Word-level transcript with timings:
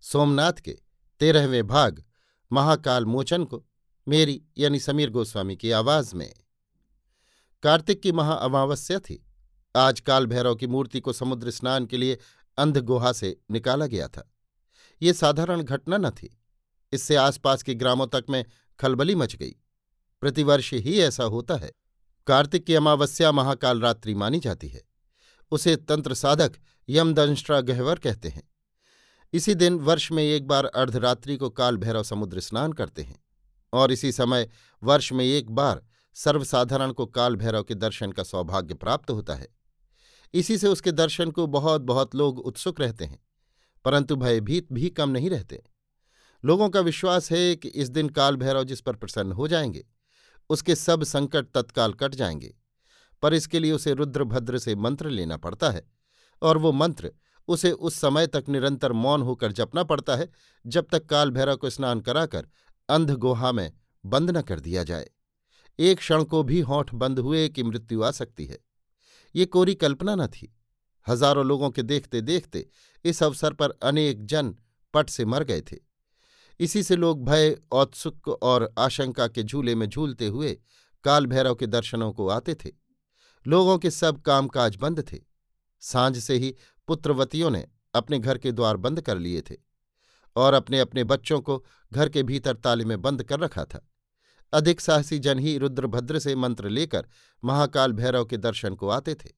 सोमनाथ 0.00 0.52
के 0.52 0.78
तेरहवें 1.20 1.66
भाग 1.66 2.04
महाकाल 2.52 3.04
मोचन 3.04 3.44
को 3.44 3.66
मेरी 4.08 4.42
यानी 4.58 4.80
समीर 4.80 5.10
गोस्वामी 5.10 5.56
की 5.56 5.70
आवाज़ 5.70 6.16
में। 6.16 6.34
कार्तिक 7.62 8.02
की 8.02 8.12
महा 8.12 8.32
अमावस्या 8.32 8.98
थी। 8.98 9.26
आज 9.76 10.00
काल 10.00 10.26
भैरव 10.26 10.54
की 10.54 10.66
मूर्ति 10.66 11.00
को 11.00 11.12
समुद्र 11.12 11.50
स्नान 11.50 11.86
के 11.86 11.96
लिए 11.96 12.18
अंध 12.58 12.78
गुहा 12.78 13.12
से 13.12 13.40
निकाला 13.50 13.86
गया 13.86 14.08
था। 14.08 14.32
ये 15.02 15.12
साधारण 15.12 15.62
घटना 15.62 15.96
न 15.96 16.10
थी। 16.10 16.40
इससे 16.92 17.16
आसपास 17.16 17.62
के 17.62 17.74
ग्रामों 17.74 18.06
तक 18.06 18.24
में 18.30 18.44
खलबली 18.80 19.14
मच 19.14 19.36
गई। 19.36 19.54
प्रतिवर्ष 20.20 20.74
ही 20.74 21.00
ऐसा 21.00 21.24
होता 21.24 21.56
है। 21.56 21.72
कार्तिक 22.26 22.66
की 22.66 22.74
अमावस्या 22.74 23.32
महाकाल 23.32 23.80
रात्रि 23.80 24.14
मानी 24.14 24.40
जाती 24.40 24.68
है। 24.68 24.82
उसे 25.50 25.76
तंत्र 25.76 26.14
साधक 26.14 26.52
यमदंष्ट्रा 26.88 27.60
गहवर 27.60 27.98
कहते 27.98 28.28
हैं। 28.28 28.49
इसी 29.32 29.54
दिन 29.54 29.74
वर्ष 29.74 30.10
में 30.12 30.22
एक 30.24 30.46
बार 30.46 30.64
अर्धरात्रि 30.64 31.36
को 31.36 31.50
काल 31.50 31.76
भैरव 31.76 32.02
समुद्र 32.02 32.40
स्नान 32.40 32.72
करते 32.72 33.02
हैं 33.02 33.18
और 33.72 33.92
इसी 33.92 34.12
समय 34.12 34.48
वर्ष 34.82 35.12
में 35.12 35.24
एक 35.24 35.50
बार 35.50 35.82
सर्वसाधारण 36.14 36.92
को 36.92 37.06
काल 37.06 37.36
भैरव 37.36 37.62
के 37.62 37.74
दर्शन 37.74 38.12
का 38.12 38.22
सौभाग्य 38.22 38.74
प्राप्त 38.74 39.10
होता 39.10 39.34
है। 39.34 39.48
इसी 40.34 40.58
से 40.58 40.68
उसके 40.68 40.92
दर्शन 40.92 41.30
को 41.30 41.46
बहुत 41.46 41.82
बहुत 41.82 42.14
लोग 42.14 42.38
उत्सुक 42.38 42.80
रहते 42.80 43.04
हैं, 43.04 43.18
परंतु 43.84 44.16
भयभीत 44.16 44.72
भी 44.72 44.90
कम 44.90 45.10
नहीं 45.10 45.30
रहते। 45.30 45.62
लोगों 46.44 46.68
का 46.68 46.80
विश्वास 46.80 47.30
है 47.32 47.56
कि 47.56 47.68
इस 47.68 47.88
दिन 47.88 48.08
काल 48.08 48.36
भैरव 48.36 48.64
जिस 48.64 48.80
पर 48.80 48.96
प्रसन्न 48.96 49.32
हो 49.32 49.48
जाएँगे, 49.48 49.86
उसके 50.50 50.74
सब 50.74 51.04
संकट 51.04 51.46
तत्काल 51.54 51.92
कट 51.92 52.14
जाएँगे, 52.14 52.54
पर 53.22 53.34
इसके 53.34 53.58
लिए 53.58 53.72
उसे 53.72 53.94
रुद्रभद्र 53.94 54.58
से 54.58 54.74
मंत्र 54.74 55.10
लेना 55.10 55.36
पड़ता 55.36 55.70
है 55.70 55.90
और 56.42 56.58
वो 56.58 56.72
मंत्र 56.72 57.12
उसे 57.50 57.70
उस 57.72 57.94
समय 57.94 58.26
तक 58.26 58.44
निरंतर 58.48 58.92
मौन 58.94 59.22
होकर 59.22 59.52
जपना 59.52 59.82
पड़ता 59.84 60.16
है, 60.16 60.28
जब 60.64 60.86
तक 60.92 61.06
काल 61.06 61.30
भैरव 61.30 61.56
को 61.56 61.70
स्नान 61.70 62.00
कराकर 62.00 62.48
अंध 62.88 63.10
गुहा 63.16 63.52
में 63.52 63.72
बंद 64.04 64.30
न 64.30 64.42
कर 64.42 64.60
दिया 64.60 64.84
जाए। 64.84 65.10
एक 65.78 65.98
क्षण 65.98 66.24
को 66.24 66.42
भी 66.42 66.60
होठ 66.60 66.94
बंद 66.94 67.18
हुए 67.18 67.48
कि 67.48 67.62
मृत्यु 67.62 68.02
आ 68.02 68.10
सकती 68.10 68.44
है। 68.46 68.58
ये 69.34 69.46
कोरी 69.46 69.74
कल्पना 69.74 70.14
न 70.14 70.26
थी। 70.26 70.52
हज़ारों 71.06 71.44
लोगों 71.46 71.70
के 71.70 71.82
देखते 71.82 72.20
देखते 72.20 72.66
इस 73.04 73.22
अवसर 73.22 73.52
पर 73.52 73.78
अनेक 73.82 74.24
जन 74.26 74.54
पट 74.94 75.10
से 75.10 75.24
मर 75.24 75.44
गए 75.44 75.60
थे। 75.62 75.76
इसी 76.60 76.82
से 76.82 76.96
लोग 76.96 77.24
भय 77.24 77.56
औत्सुक 77.72 78.28
और 78.28 78.72
आशंका 78.78 79.26
के 79.28 79.42
झूले 79.42 79.74
में 79.74 79.86
झूलते 79.88 80.26
हुए 80.26 80.52
काल 81.04 81.26
भैरव 81.26 81.54
के 81.54 81.66
दर्शनों 81.66 82.12
को 82.12 82.28
आते 82.28 82.54
थे। 82.54 82.70
लोगों 83.46 83.78
के 83.78 83.90
सब 83.90 84.20
कामकाज 84.22 84.76
बंद 84.76 85.04
थे। 85.12 85.18
साँझ 85.82 86.18
से 86.18 86.34
ही 86.34 86.54
पुत्रवतियों 86.88 87.50
ने 87.50 87.66
अपने 87.94 88.18
घर 88.18 88.38
के 88.38 88.52
द्वार 88.52 88.76
बंद 88.76 89.00
कर 89.00 89.18
लिए 89.18 89.40
थे 89.40 89.56
और 90.36 90.54
अपने 90.54 90.80
अपने 90.80 91.04
बच्चों 91.04 91.40
को 91.40 91.64
घर 91.92 92.08
के 92.08 92.22
भीतर 92.22 92.54
ताले 92.54 92.84
में 92.84 93.00
बंद 93.02 93.22
कर 93.22 93.40
रखा 93.40 93.64
था। 93.64 93.86
अधिक 94.52 94.80
साहसी 94.80 95.18
जन 95.18 95.38
ही 95.38 95.56
रुद्रभद्र 95.58 96.18
से 96.18 96.34
मंत्र 96.34 96.68
लेकर 96.68 97.06
महाकाल 97.42 97.92
भैरव 97.92 98.24
के 98.24 98.36
दर्शन 98.36 98.74
को 98.74 98.88
आते 98.88 99.14
थे। 99.14 99.30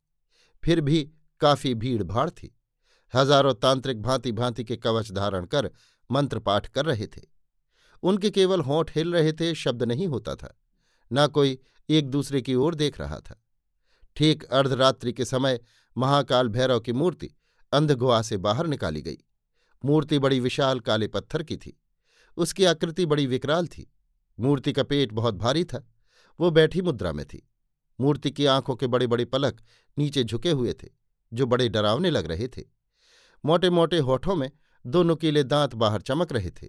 फिर 0.62 0.80
भी 0.80 1.10
काफ़ी 1.40 1.74
भीड़ 1.74 2.02
भाड़ 2.02 2.30
थी। 2.30 2.54
हज़ारों 3.14 3.54
तांत्रिक 3.54 4.02
भांति 4.02 4.32
भांति 4.32 4.64
के 4.64 4.76
कवच 4.76 5.12
धारण 5.12 5.44
कर 5.44 5.70
मंत्र 6.10 6.38
पाठ 6.38 6.66
कर 6.66 6.84
रहे 6.84 7.06
थे। 7.06 7.20
उनके 8.02 8.30
केवल 8.30 8.60
होंठ 8.60 8.96
हिल 8.96 9.12
रहे 9.12 9.32
थे, 9.32 9.54
शब्द 9.54 9.82
नहीं 9.82 10.06
होता 10.06 10.34
था। 10.34 10.58
न 11.12 11.26
कोई 11.26 11.58
एक 11.88 12.10
दूसरे 12.10 12.40
की 12.42 12.54
ओर 12.54 12.74
देख 12.74 13.00
रहा 13.00 13.18
था। 13.18 13.42
ठीक 14.16 14.44
अर्धरात्रि 14.44 15.12
के 15.12 15.24
समय 15.24 15.60
महाकाल 15.96 16.48
भैरव 16.48 16.80
की 16.80 16.92
मूर्ति 16.92 17.30
अंधगुआ 17.72 18.22
से 18.22 18.36
बाहर 18.36 18.66
निकाली 18.66 19.02
गई। 19.02 19.18
मूर्ति 19.84 20.18
बड़ी 20.18 20.40
विशाल 20.40 20.80
काले 20.80 21.06
पत्थर 21.06 21.42
की 21.42 21.56
थी। 21.56 21.80
उसकी 22.36 22.64
आकृति 22.64 23.06
बड़ी 23.06 23.26
विकराल 23.26 23.66
थी। 23.66 23.92
मूर्ति 24.38 24.72
का 24.72 24.82
पेट 24.82 25.12
बहुत 25.12 25.34
भारी 25.34 25.64
था। 25.64 25.86
वो 26.40 26.50
बैठी 26.50 26.82
मुद्रा 26.82 27.12
में 27.12 27.24
थी। 27.26 27.48
मूर्ति 28.00 28.30
की 28.30 28.46
आँखों 28.46 28.76
के 28.76 28.86
बड़े 28.86 29.06
बड़े 29.06 29.24
पलक 29.24 29.60
नीचे 29.96 30.24
झुके 30.24 30.50
हुए 30.50 30.72
थे, 30.72 30.88
जो 31.32 31.46
बड़े 31.46 31.68
डरावने 31.68 32.10
लग 32.10 32.26
रहे 32.26 32.48
थे। 32.48 32.62
मोटे 33.44 33.70
मोटे 33.70 33.98
होठों 33.98 34.36
में 34.36 34.50
दो 34.86 35.02
नुकीले 35.02 35.42
दांत 35.44 35.74
बाहर 35.74 36.00
चमक 36.00 36.32
रहे 36.32 36.50
थे। 36.50 36.68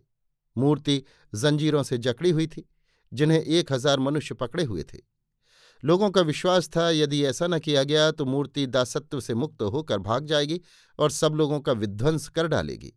मूर्ति 0.58 1.04
जंजीरों 1.36 1.84
से 1.84 1.98
जकड़ी 1.98 2.30
हुई 2.30 2.48
थी, 2.48 2.70
जिन्हें 3.14 3.42
एक 3.42 3.72
हज़ार 3.74 4.00
मनुष्य 4.00 4.36
पकड़े 4.36 4.64
हुए 4.64 4.84
थे। 4.84 5.13
लोगों 5.84 6.10
का 6.10 6.22
विश्वास 6.22 6.70
था, 6.70 6.90
यदि 6.90 7.24
ऐसा 7.26 7.48
न 7.48 7.60
किया 7.60 7.84
गया 7.84 8.12
तो 8.12 8.26
मूर्ति 8.26 8.66
दासत्व 8.68 9.20
से 9.20 9.34
मुक्त 9.34 9.62
होकर 9.62 10.00
भाग 10.00 10.26
जाएगी 10.26 10.60
और 11.00 11.12
सब 11.12 11.34
लोगों 11.34 11.60
का 11.60 11.72
विध्वंस 11.72 12.28
कर 12.30 12.48
डालेगी। 12.48 12.94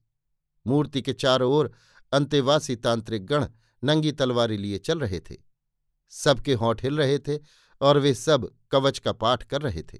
मूर्ति 0.67 1.03
के 1.03 1.13
चारों 1.13 1.53
ओर 1.53 1.73
अंतेवासी 2.13 2.77
तांत्रिक 2.77 3.27
गण 3.27 3.47
नंगी 3.83 4.13
तलवारी 4.13 4.57
लिए 4.57 4.79
चल 4.79 5.01
रहे 5.01 5.21
थे। 5.21 5.37
सबके 6.13 6.55
होंठ 6.55 6.83
हिल 6.85 6.97
रहे 6.97 7.19
थे 7.19 7.39
और 7.81 7.99
वे 7.99 8.15
सब 8.15 8.51
कवच 8.71 8.99
का 8.99 9.13
पाठ 9.13 9.43
कर 9.43 9.63
रहे 9.63 9.83
थे। 9.83 9.99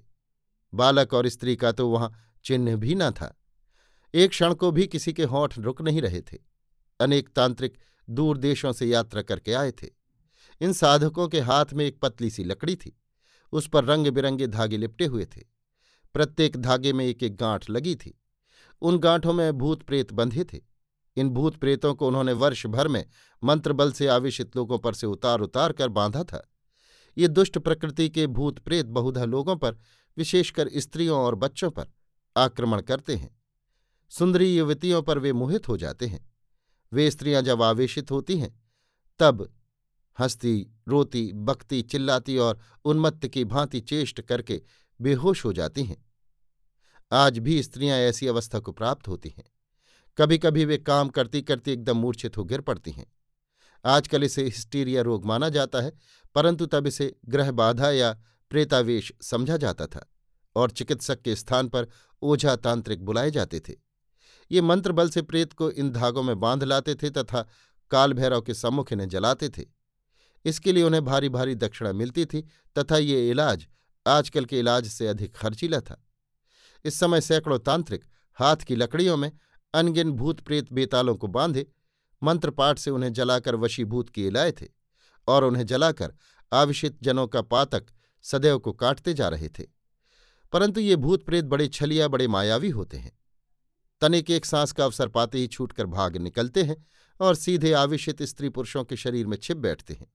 बालक 0.73 1.13
और 1.13 1.27
स्त्री 1.27 1.55
का 1.55 1.71
तो 1.71 1.89
वहाँ 1.89 2.11
चिन्ह 2.45 2.75
भी 2.75 2.95
न 2.95 3.11
था। 3.11 3.33
एक 4.13 4.29
क्षण 4.29 4.53
को 4.53 4.71
भी 4.71 4.87
किसी 4.87 5.13
के 5.13 5.23
होंठ 5.23 5.57
रुक 5.59 5.81
नहीं 5.81 6.01
रहे 6.01 6.21
थे। 6.21 6.37
अनेक 6.99 7.29
तांत्रिक 7.29 7.77
दूर 8.09 8.37
देशों 8.37 8.73
से 8.73 8.85
यात्रा 8.85 9.21
करके 9.21 9.53
आए 9.53 9.71
थे। 9.71 9.96
इन 10.61 10.73
साधकों 10.73 11.27
के 11.27 11.39
हाथ 11.39 11.65
में 11.73 11.85
एक 11.85 11.99
पतली 12.01 12.29
सी 12.29 12.43
लकड़ी 12.43 12.75
थी। 12.75 12.99
उस 13.51 13.69
पर 13.69 13.85
रंग 13.85 14.07
बिरंगे 14.07 14.47
धागे 14.47 14.77
लिपटे 14.77 15.05
हुए 15.05 15.25
थे। 15.25 15.41
प्रत्येक 16.13 16.57
धागे 16.57 16.93
में 16.93 17.05
एक 17.05 17.23
एक 17.23 17.35
गांठ 17.35 17.69
लगी 17.69 17.95
थी। 17.95 18.21
उन 18.81 18.97
गांठों 18.97 19.33
में 19.33 19.53
भूत 19.53 19.83
प्रेत 19.83 20.13
बंधे 20.13 20.43
थे। 20.43 20.61
इन 21.15 21.29
भूत 21.29 21.55
प्रेतों 21.55 21.95
को 21.95 22.07
उन्होंने 22.07 22.33
वर्ष 22.33 22.65
भर 22.65 22.87
में 22.87 23.05
मंत्र 23.43 23.73
बल 23.73 23.91
से 23.91 24.07
आवेशित 24.07 24.55
लोगों 24.55 24.79
पर 24.79 24.93
से 24.93 25.07
उतार 25.07 25.39
उतार 25.39 25.71
कर 25.71 25.89
बांधा 25.89 26.23
था। 26.23 26.51
ये 27.17 27.27
दुष्ट 27.27 27.57
प्रकृति 27.57 28.09
के 28.09 28.27
भूत 28.27 28.59
प्रेत 28.59 28.85
बहुधा 28.85 29.25
लोगों 29.25 29.55
पर, 29.55 29.77
विशेषकर 30.17 30.69
स्त्रियों 30.77 31.19
और 31.19 31.35
बच्चों 31.35 31.71
पर, 31.71 31.87
आक्रमण 32.37 32.81
करते 32.81 33.15
हैं। 33.15 33.41
सुंदरी 34.09 34.57
युवतियों 34.57 35.01
पर 35.01 35.19
वे 35.19 35.33
मोहित 35.33 35.67
हो 35.67 35.77
जाते 35.77 36.07
हैं। 36.07 36.35
वे 36.93 37.11
स्त्रियाँ 37.11 37.41
जब 37.41 37.61
आवेशित 37.61 38.11
होती 38.11 38.39
हैं, 38.39 38.63
तब 39.19 39.56
हंसती, 40.19 40.67
रोती, 40.87 41.33
बकती, 41.33 41.81
चिल्लाती 41.81 42.37
और 42.37 42.59
उन्मत्त 42.85 43.27
की 43.27 43.45
भांति 43.45 43.79
चेष्ट 43.79 44.21
करके 44.21 44.61
बेहोश 45.01 45.45
हो 45.45 45.53
जाती 45.53 45.83
हैं। 45.83 46.05
आज 47.11 47.39
भी 47.39 47.63
स्त्रियाँ 47.63 47.97
ऐसी 47.97 48.27
अवस्था 48.27 48.59
को 48.59 48.71
प्राप्त 48.71 49.07
होती 49.07 49.29
हैं। 49.29 49.43
कभी 50.17 50.37
कभी 50.37 50.65
वे 50.65 50.77
काम 50.77 51.09
करती 51.09 51.41
करती 51.41 51.71
एकदम 51.71 51.97
मूर्छित 51.97 52.37
हो 52.37 52.43
गिर 52.43 52.61
पड़ती 52.61 52.91
हैं। 52.91 53.13
आजकल 53.85 54.23
इसे 54.23 54.43
हिस्टीरिया 54.43 55.01
रोग 55.01 55.25
माना 55.25 55.49
जाता 55.49 55.81
है, 55.81 55.91
परंतु 56.35 56.65
तब 56.65 56.87
इसे 56.87 57.15
ग्रह 57.29 57.51
बाधा 57.51 57.91
या 57.91 58.13
प्रेतावेश 58.49 59.13
समझा 59.21 59.57
जाता 59.57 59.87
था 59.87 60.11
और 60.55 60.71
चिकित्सक 60.71 61.21
के 61.21 61.35
स्थान 61.35 61.67
पर 61.67 61.87
ओझा 62.21 62.55
तांत्रिक 62.55 63.05
बुलाए 63.05 63.31
जाते 63.31 63.59
थे। 63.59 63.73
ये 64.51 64.61
मंत्र 64.61 64.91
बल 64.91 65.09
से 65.09 65.21
प्रेत 65.21 65.53
को 65.53 65.71
इन 65.71 65.91
धागों 65.91 66.23
में 66.23 66.39
बाँध 66.39 66.63
लाते 66.63 66.95
थे 66.95 67.09
तथा 67.09 67.47
काल 67.91 68.13
भैरव 68.13 68.41
के 68.41 68.53
सम्मुख 68.53 68.93
इन्हें 68.93 69.09
जलाते 69.09 69.49
थे। 69.49 69.76
इसके 70.47 70.71
लिए 70.71 70.83
उन्हें 70.83 71.05
भारी 71.05 71.29
भारी 71.29 71.55
दक्षिणा 71.55 71.91
मिलती 71.91 72.25
थी 72.25 72.41
तथा 72.77 72.97
ये 72.97 73.29
इलाज 73.29 73.67
आजकल 74.07 74.45
के 74.45 74.59
इलाज 74.59 74.87
से 74.87 75.07
अधिक 75.07 75.35
खर्चीला 75.35 75.79
था। 75.79 76.05
इस 76.85 76.99
समय 76.99 77.21
सैकड़ों 77.21 77.59
तांत्रिक 77.59 78.05
हाथ 78.33 78.57
की 78.57 78.75
लकड़ियों 78.75 79.17
में 79.17 79.31
अनगिन 79.73 80.11
भूत 80.11 80.39
प्रेत 80.39 80.73
बेतालों 80.73 81.15
को 81.15 81.27
बांधे 81.27 81.65
मंत्रपाठ 82.23 82.79
से 82.79 82.91
उन्हें 82.91 83.13
जलाकर 83.13 83.55
वशीभूत 83.55 84.09
किए 84.09 84.29
लाए 84.29 84.51
थे 84.51 84.65
और 85.27 85.43
उन्हें 85.43 85.65
जलाकर 85.65 86.13
आविषित 86.53 86.97
जनों 87.03 87.27
का 87.27 87.41
पातक 87.41 87.85
सदैव 88.21 88.59
को 88.59 88.73
काटते 88.73 89.13
जा 89.13 89.27
रहे 89.27 89.49
थे। 89.49 89.63
परंतु 90.51 90.81
ये 90.81 90.95
भूत 90.95 91.25
प्रेत 91.25 91.45
बड़े 91.45 91.67
छलिया, 91.67 92.07
बड़े 92.07 92.27
मायावी 92.27 92.69
होते 92.69 92.97
हैं। 92.97 93.19
तनिक 94.01 94.29
एक 94.29 94.45
सांस 94.45 94.71
का 94.71 94.83
अवसर 94.83 95.07
पाते 95.07 95.37
ही 95.37 95.47
छूटकर 95.47 95.85
भाग 95.85 96.17
निकलते 96.17 96.63
हैं 96.63 96.85
और 97.21 97.35
सीधे 97.35 97.73
आविषित 97.73 98.23
स्त्री 98.23 98.49
पुरुषों 98.49 98.83
के 98.83 98.95
शरीर 98.95 99.27
में 99.27 99.37
छिप 99.37 99.57
बैठते 99.57 99.93
हैं। 99.93 100.07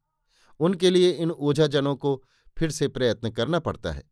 उनके 0.61 0.91
लिए 0.91 1.11
इन 1.11 1.31
ओझाजनों 1.31 1.97
को 1.97 2.25
फिर 2.59 2.71
से 2.71 2.89
प्रयत्न 2.89 3.31
करना 3.31 3.59
पड़ता 3.59 3.93
है। 3.93 4.11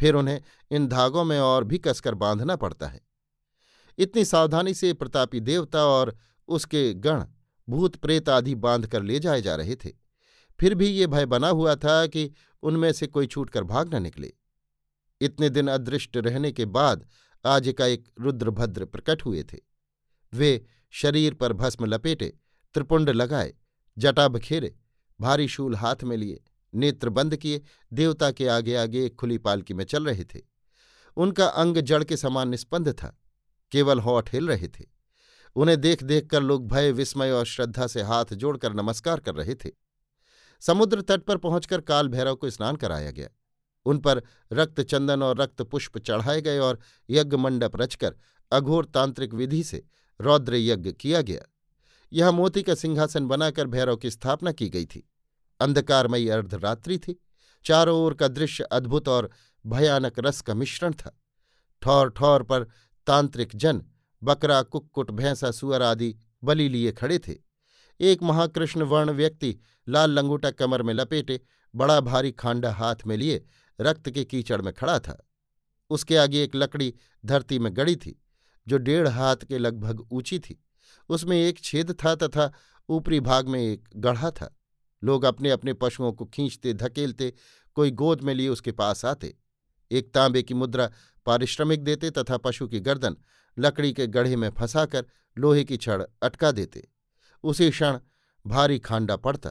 फिर 0.00 0.14
उन्हें 0.14 0.40
इन 0.70 0.86
धागों 0.88 1.24
में 1.24 1.40
और 1.40 1.64
भी 1.64 1.78
कसकर 1.78 2.14
बांधना 2.14 2.56
पड़ता 2.56 2.86
है। 2.86 3.00
इतनी 3.98 4.24
सावधानी 4.24 4.74
से 4.74 4.92
प्रतापी 4.92 5.40
देवता 5.40 5.84
और 5.84 6.16
उसके 6.48 6.94
गण 6.94 7.24
भूत 7.68 7.96
प्रेत 7.96 8.28
आदि 8.28 8.54
बाँध 8.54 8.86
कर 8.86 9.02
ले 9.02 9.18
जाए 9.18 9.42
जा 9.42 9.54
रहे 9.54 9.76
थे। 9.76 9.90
फिर 10.60 10.74
भी 10.74 10.86
ये 10.86 11.06
भय 11.06 11.26
बना 11.26 11.48
हुआ 11.48 11.74
था 11.74 12.06
कि 12.06 12.32
उनमें 12.62 12.92
से 12.92 13.06
कोई 13.06 13.26
छूटकर 13.26 13.64
भाग 13.64 13.94
न 13.94 14.02
निकले। 14.02 14.32
इतने 15.20 15.48
दिन 15.48 15.68
अदृष्ट 15.68 16.16
रहने 16.16 16.52
के 16.52 16.64
बाद 16.64 17.06
आज 17.46 17.74
का 17.78 17.86
एक 17.86 18.08
रुद्रभद्र 18.20 18.84
प्रकट 18.84 19.22
हुए 19.22 19.42
थे। 19.42 19.58
वे 20.34 20.66
शरीर 20.90 21.34
पर 21.34 21.52
भस्म 21.52 21.84
लपेटे, 21.84 22.38
त्रिपुंड 22.74 23.10
लगाए, 23.10 23.54
जटा 23.98 24.28
बखेरे 24.28 24.74
भारी 25.20 25.48
शूल 25.48 25.74
हाथ 25.74 25.96
में 26.04 26.16
लिए, 26.16 26.44
नेत्र 26.74 27.08
बंद 27.08 27.36
किए, 27.36 27.62
देवता 27.92 28.30
के 28.30 28.48
आगे 28.48 28.76
आगे 28.76 29.06
एक 29.06 29.14
खुली 29.14 29.38
पालकी 29.38 29.74
में 29.74 29.84
चल 29.84 30.06
रहे 30.06 30.24
थे। 30.24 30.40
उनका 31.16 31.46
अंग 31.46 31.76
जड़ 31.76 32.04
के 32.04 32.16
समान 32.16 32.48
निस्पंद 32.48 32.88
था, 32.88 33.20
केवल 33.72 34.00
होठ 34.00 34.32
हिल 34.32 34.48
रहे 34.48 34.68
थे। 34.68 34.84
उन्हें 35.56 35.80
देख 35.80 36.02
देख 36.02 36.26
कर 36.26 36.42
लोग 36.42 36.68
भय, 36.68 36.92
विस्मय 36.92 37.30
और 37.30 37.46
श्रद्धा 37.46 37.86
से 37.86 38.02
हाथ 38.02 38.24
जोड़कर 38.24 38.72
नमस्कार 38.72 39.20
कर 39.20 39.34
रहे 39.34 39.54
थे। 39.54 39.70
समुद्र 40.60 41.00
तट 41.00 41.22
पर 41.22 41.36
पहुंचकर 41.36 41.80
काल 41.80 42.08
भैरव 42.08 42.34
को 42.34 42.50
स्नान 42.50 42.76
कराया 42.76 43.10
गया। 43.10 43.28
उन 43.86 43.98
पर 43.98 44.22
रक्त 44.52 44.80
चंदन 44.80 45.22
और 45.22 45.38
रक्त 45.38 45.62
पुष्प 45.62 45.98
चढ़ाए 45.98 46.40
गए 46.40 46.58
और 46.58 46.78
यज्ञ 47.10 47.36
मंडप 47.36 47.76
रचकर 47.76 48.16
अघोर 48.52 48.84
तांत्रिक 48.84 49.34
विधि 49.34 49.64
से 49.64 49.84
रौद्र 50.20 50.54
यज्ञ 50.54 50.92
किया 50.92 51.20
गया। 51.22 51.53
यहाँ 52.14 52.32
मोती 52.32 52.62
का 52.62 52.74
सिंहासन 52.74 53.26
बनाकर 53.26 53.66
भैरव 53.66 53.96
की 53.96 54.10
स्थापना 54.10 54.52
की 54.52 54.68
गई 54.68 54.86
थी। 54.86 55.10
अंधकारमयी 55.60 56.28
अर्धरात्रि 56.28 56.98
थी। 56.98 57.22
चारों 57.64 57.98
ओर 58.00 58.14
का 58.14 58.28
दृश्य 58.28 58.64
अद्भुत 58.64 59.08
और 59.08 59.30
भयानक 59.66 60.18
रस 60.18 60.40
का 60.40 60.54
मिश्रण 60.54 60.92
था। 60.92 61.20
ठौर 61.82 62.10
ठौर 62.10 62.42
पर 62.42 62.64
तांत्रिक 63.06 63.56
जन, 63.56 63.82
बकरा, 64.22 64.62
कुक्कुट, 64.62 65.10
भैंसा, 65.10 65.50
सुअर 65.50 65.82
आदि 65.82 66.16
बलि 66.44 66.68
लिए 66.68 66.92
खड़े 66.92 67.18
थे। 67.18 67.34
एक 68.00 68.22
महाकृष्ण 68.22 68.82
वर्ण 68.82 69.10
व्यक्ति 69.10 69.58
लाल 69.88 70.10
लंगूटा 70.10 70.50
कमर 70.50 70.82
में 70.82 70.94
लपेटे, 70.94 71.40
बड़ा 71.74 72.00
भारी 72.00 72.32
खांडा 72.32 72.72
हाथ 72.72 72.96
में 73.06 73.16
लिए 73.16 73.44
रक्त 73.80 74.10
के 74.10 74.24
कीचड़ 74.24 74.62
में 74.62 74.74
खड़ा 74.74 74.98
था। 74.98 75.26
उसके 75.90 76.16
आगे 76.16 76.42
एक 76.42 76.56
लकड़ी 76.56 76.94
धरती 77.26 77.58
में 77.58 77.76
गड़ी 77.76 77.96
थी, 77.96 78.22
जो 78.68 78.78
डेढ़ 78.78 79.08
हाथ 79.08 79.36
के 79.36 79.58
लगभग 79.58 80.08
ऊँची 80.12 80.38
थी। 80.38 80.64
उसमें 81.08 81.36
एक 81.36 81.60
छेद 81.60 81.92
था 81.92 82.14
तथा 82.14 82.52
ऊपरी 82.88 83.20
भाग 83.20 83.48
में 83.48 83.60
एक 83.60 83.88
गढ़ा 83.96 84.30
था। 84.30 84.56
लोग 85.04 85.24
अपने 85.24 85.50
अपने 85.50 85.72
पशुओं 85.72 86.12
को 86.12 86.24
खींचते, 86.24 86.74
धकेलते, 86.74 87.32
कोई 87.74 87.90
गोद 87.90 88.20
में 88.20 88.34
लिए 88.34 88.48
उसके 88.48 88.72
पास 88.72 89.04
आते। 89.04 89.36
एक 89.90 90.14
तांबे 90.14 90.42
की 90.42 90.54
मुद्रा 90.54 90.90
पारिश्रमिक 91.26 91.84
देते 91.84 92.10
तथा 92.10 92.36
पशु 92.36 92.68
की 92.68 92.80
गर्दन 92.80 93.16
लकड़ी 93.58 93.92
के 93.92 94.06
गढ़े 94.06 94.36
में 94.36 94.50
फंसाकर 94.50 95.06
लोहे 95.38 95.64
की 95.64 95.76
छड़ 95.76 96.02
अटका 96.22 96.52
देते। 96.52 96.88
उसी 97.44 97.70
क्षण 97.70 97.98
भारी 98.46 98.78
खांडा 98.78 99.16
पड़ता। 99.16 99.50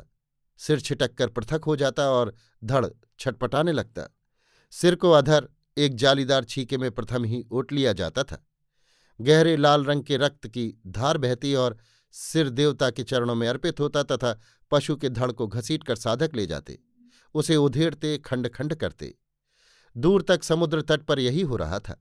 सिर 0.57 0.79
छिटक 0.79 1.13
कर 1.13 1.27
पृथक 1.27 1.62
हो 1.65 1.75
जाता 1.75 2.09
और 2.09 2.36
धड़ 2.63 2.86
छटपटाने 3.19 3.71
लगता। 3.71 4.18
सिर 4.71 4.95
को 4.95 5.12
अधर 5.12 5.50
एक 5.77 5.95
जालीदार 5.95 6.44
छीके 6.44 6.77
में 6.77 6.91
प्रथम 6.91 7.24
ही 7.24 7.45
ओट 7.51 7.71
लिया 7.71 7.94
जाता 7.94 8.24
था। 8.24 8.45
गहरे 9.19 9.56
लाल 9.57 9.86
रंग 9.86 10.04
के 10.04 10.18
रक्त 10.18 10.48
की 10.48 10.74
धार 10.88 11.18
बहती 11.18 11.54
और 11.56 11.77
सिर 12.13 12.50
देवता 12.50 12.89
के 12.89 13.04
चरणों 13.04 13.36
में 13.36 13.48
अर्पित 13.48 13.80
होता 13.80 14.04
तथा 14.04 14.39
पशु 14.71 14.95
के 14.95 15.10
धड़ 15.10 15.31
को 15.31 15.48
घसीट 15.48 15.83
कर 15.83 15.95
साधक 15.95 16.36
ले 16.36 16.45
जाते, 16.45 16.77
उसे 17.36 17.56
उधेड़ते 17.56 18.18
खंड 18.18 18.50
खंड 18.50 18.75
करते। 18.75 19.13
दूर 19.95 20.21
तक 20.21 20.44
समुद्र 20.44 20.81
तट 20.81 21.01
पर 21.01 21.19
यही 21.19 21.42
हो 21.42 21.56
रहा 21.56 21.80
था। 21.80 22.00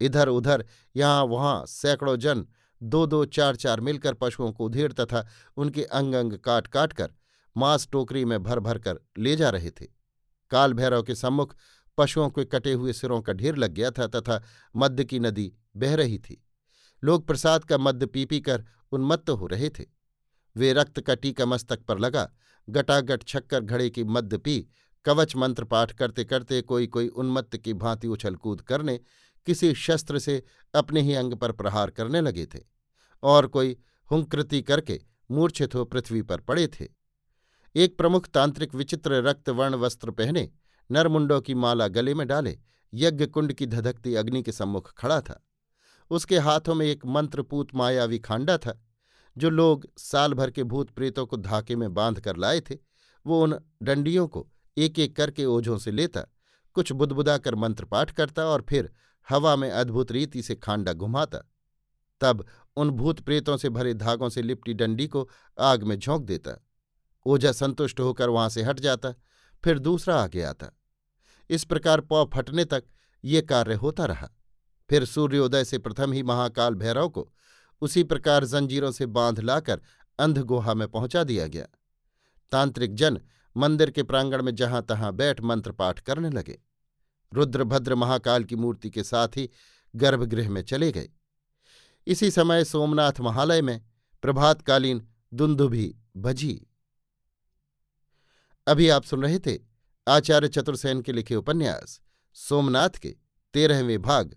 इधर 0.00 0.28
उधर 0.28 0.64
यहाँ 0.96 1.24
वहाँ 1.24 1.64
सैकड़ों 1.66 2.16
जन 2.16 2.44
दो 2.80 3.06
दो 3.06 3.24
चार 3.24 3.56
चार 3.56 3.80
मिलकर 3.80 4.14
पशुओं 4.14 4.52
को 4.52 4.64
उधेड़ 4.64 4.92
तथा 4.92 5.26
उनके 5.56 5.84
अंग 5.84 6.14
अंग 6.14 6.32
काट 6.38 6.66
काट 6.66 6.92
कर 6.92 7.12
मांस 7.56 7.88
टोकरी 7.92 8.24
में 8.24 8.42
भर 8.42 8.60
भर 8.60 8.78
कर 8.78 9.00
ले 9.18 9.36
जा 9.36 9.50
रहे 9.50 9.70
थे। 9.70 9.86
काल 10.50 10.74
भैरव 10.74 11.02
के 11.02 11.14
सम्मुख 11.14 11.54
पशुओं 11.98 12.28
के 12.30 12.44
कटे 12.44 12.72
हुए 12.72 12.92
सिरों 12.92 13.20
का 13.22 13.32
ढेर 13.32 13.56
लग 13.56 13.72
गया 13.72 13.90
था 13.90 14.06
तथा 14.06 14.42
मध्य 14.76 15.04
की 15.04 15.18
नदी 15.18 15.52
बह 15.76 15.94
रही 15.94 16.18
थी। 16.18 16.42
लोग 17.04 17.26
प्रसाद 17.26 17.64
का 17.64 17.78
मद्य 17.78 18.06
पी 18.06 18.24
पी 18.24 18.40
कर 18.40 18.64
उन्मत्त 18.92 19.30
हो 19.30 19.46
रहे 19.46 19.68
थे। 19.68 19.84
वे 20.56 20.72
रक्त 20.72 21.00
का 21.00 21.14
टीका 21.14 21.46
मस्तक 21.46 21.80
पर 21.80 21.98
लगा, 21.98 22.28
गटागट 22.68 23.24
छक्कर 23.24 23.60
घड़े 23.60 23.90
की 23.90 24.04
मद्य 24.04 24.38
पी, 24.38 24.68
कवच 25.04 25.36
मंत्र 25.36 25.64
पाठ 25.64 25.92
करते 25.92 26.24
करते 26.24 26.60
कोई 26.62 26.86
कोई 26.86 27.08
उन्मत्त 27.08 27.56
की 27.56 27.74
भांति 27.74 28.08
उछल 28.08 28.34
कूद 28.34 28.60
करने, 28.60 29.00
किसी 29.46 29.74
शस्त्र 29.74 30.18
से 30.18 30.42
अपने 30.74 31.02
ही 31.02 31.14
अंग 31.14 31.34
पर 31.34 31.52
प्रहार 31.52 31.90
करने 31.90 32.20
लगे 32.20 32.46
थे 32.46 32.58
और 33.22 33.46
कोई 33.46 33.76
हुंकृति 34.10 34.62
करके 34.62 35.00
मूर्छित 35.30 35.74
हो 35.74 35.84
पृथ्वी 35.84 36.22
पर 36.22 36.40
पड़े 36.40 36.66
थे। 36.66 36.88
एक 37.74 37.96
प्रमुख 37.98 38.26
तांत्रिक 38.28 38.74
विचित्र 38.74 39.22
रक्तवर्ण 39.22 39.74
वस्त्र 39.74 40.10
पहने 40.10 40.50
नरमुंडों 40.90 41.40
की 41.40 41.54
माला 41.54 41.88
गले 41.88 42.14
में 42.14 42.26
डाले 42.26 42.58
यज्ञ 42.94 43.26
कुंड 43.26 43.52
की 43.52 43.66
धधकती 43.66 44.14
अग्नि 44.14 44.42
के 44.42 44.52
सम्मुख 44.52 44.92
खड़ा 44.98 45.20
था। 45.20 45.47
उसके 46.10 46.38
हाथों 46.38 46.74
में 46.74 46.86
एक 46.86 47.06
मंत्रपूत 47.06 47.74
मायावी 47.74 48.18
खांडा 48.18 48.58
था, 48.58 48.84
जो 49.38 49.50
लोग 49.50 49.88
साल 49.98 50.34
भर 50.34 50.50
के 50.50 50.64
भूत 50.64 50.90
प्रेतों 50.90 51.26
को 51.26 51.36
धाके 51.36 51.76
में 51.76 51.94
बाँध 51.94 52.20
कर 52.20 52.36
लाए 52.36 52.60
थे। 52.60 52.76
वो 53.26 53.42
उन 53.42 53.58
डंडियों 53.82 54.28
को 54.28 54.48
एक 54.78 54.98
एक 54.98 55.16
करके 55.16 55.44
ओझों 55.44 55.78
से 55.78 55.90
लेता, 55.90 56.22
कुछ 56.74 56.92
बुदबुदा 56.92 57.38
कर 57.38 57.54
मंत्रपाठ 57.54 58.10
करता 58.10 58.44
और 58.44 58.66
फिर 58.68 58.90
हवा 59.28 59.56
में 59.56 59.70
अद्भुत 59.70 60.12
रीति 60.12 60.42
से 60.42 60.54
खांडा 60.54 60.92
घुमाता। 60.92 61.38
तब 62.20 62.46
उन 62.76 62.90
भूत 62.90 63.20
प्रेतों 63.20 63.56
से 63.56 63.68
भरे 63.68 63.94
धागों 63.94 64.28
से 64.28 64.42
लिपटी 64.42 64.74
डंडी 64.74 65.06
को 65.06 65.28
आग 65.60 65.82
में 65.82 65.98
झोंक 65.98 66.22
देता। 66.22 66.66
ओझा 67.26 67.52
संतुष्ट 67.52 68.00
होकर 68.00 68.28
वहाँ 68.28 68.48
से 68.48 68.62
हट 68.62 68.80
जाता, 68.80 69.12
फिर 69.64 69.78
दूसरा 69.78 70.22
आगे 70.22 70.42
आता। 70.42 70.66
इस 71.50 71.64
प्रकार 71.64 72.00
पौ 72.00 72.24
फटने 72.34 72.64
तक 72.64 72.84
ये 73.24 73.42
कार्य 73.42 73.74
होता 73.74 74.04
रहा। 74.04 74.30
फिर 74.90 75.04
सूर्योदय 75.04 75.64
से 75.64 75.78
प्रथम 75.78 76.12
ही 76.12 76.22
महाकाल 76.22 76.74
भैरव 76.74 77.08
को 77.08 77.32
उसी 77.80 78.02
प्रकार 78.02 78.44
जंजीरों 78.44 78.92
से 78.92 79.06
बाँध 79.06 79.40
लाकर 79.40 79.80
अंध 80.18 80.38
गुहा 80.38 80.74
में 80.74 80.88
पहुँचा 80.88 81.24
दिया 81.24 81.46
गया। 81.46 81.66
तांत्रिक 82.52 82.94
जन 82.94 83.20
मंदिर 83.56 83.90
के 83.90 84.02
प्रांगण 84.02 84.42
में 84.42 84.54
जहाँ 84.54 84.82
तहां 84.82 85.12
बैठ 85.12 85.40
मंत्र 85.40 85.72
पाठ 85.72 86.00
करने 86.00 86.30
लगे। 86.30 86.58
रुद्रभद्र 87.34 87.94
महाकाल 87.94 88.44
की 88.44 88.56
मूर्ति 88.56 88.90
के 88.90 89.04
साथ 89.04 89.28
ही 89.28 89.50
गर्भगृह 89.96 90.50
में 90.50 90.62
चले 90.62 90.92
गए। 90.92 91.08
इसी 92.06 92.30
समय 92.30 92.64
सोमनाथ 92.64 93.20
महालय 93.20 93.62
में 93.62 93.80
प्रभातकालीन 94.22 95.08
दुंदुभी 95.34 95.96
भजी। 96.16 96.66
अभी 98.66 98.88
आप 98.88 99.04
सुन 99.04 99.22
रहे 99.22 99.38
थे 99.38 99.58
आचार्य 100.08 100.48
चतुर्सेन 100.48 101.00
के 101.00 101.12
लिखे 101.12 101.34
उपन्यास, 101.34 102.00
सोमनाथ 102.34 102.90
के 102.90 103.16
तेरहवें 103.54 104.02
भाग। 104.02 104.36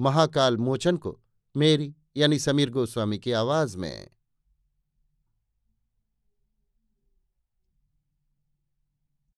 महाकाल 0.00 0.56
मोचन 0.56 0.96
को 0.96 1.18
मेरी 1.56 1.94
यानी 2.16 2.38
समीर 2.38 2.70
गोस्वामी 2.70 3.18
की 3.18 3.32
आवाज़ 3.32 3.76
में 3.78 4.08